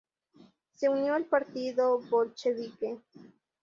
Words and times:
Se 0.73 0.89
unió 0.89 1.13
al 1.13 1.25
Partido 1.25 1.99
Bolchevique. 1.99 2.97